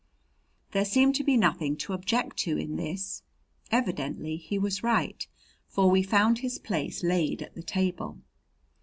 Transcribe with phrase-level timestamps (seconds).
[0.71, 3.21] There seemed to be nothing to object to in this.
[3.71, 5.27] Evidently he was right,
[5.67, 8.17] for we found his place laid at the table.